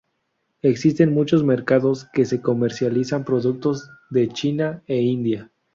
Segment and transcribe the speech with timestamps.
[0.63, 5.51] Existen muchos mercados que comercializan productos de China e India.